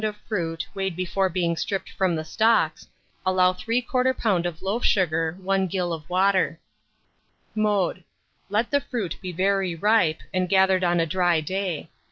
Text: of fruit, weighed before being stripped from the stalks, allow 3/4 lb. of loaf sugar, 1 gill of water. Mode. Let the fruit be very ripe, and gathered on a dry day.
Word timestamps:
of 0.03 0.17
fruit, 0.17 0.65
weighed 0.73 0.95
before 0.95 1.29
being 1.29 1.55
stripped 1.55 1.91
from 1.91 2.15
the 2.15 2.23
stalks, 2.25 2.87
allow 3.23 3.53
3/4 3.53 4.15
lb. 4.15 4.47
of 4.47 4.63
loaf 4.63 4.83
sugar, 4.83 5.37
1 5.43 5.67
gill 5.67 5.93
of 5.93 6.09
water. 6.09 6.59
Mode. 7.53 8.03
Let 8.49 8.71
the 8.71 8.81
fruit 8.81 9.17
be 9.21 9.31
very 9.31 9.75
ripe, 9.75 10.21
and 10.33 10.49
gathered 10.49 10.83
on 10.83 10.99
a 10.99 11.05
dry 11.05 11.39
day. 11.39 11.91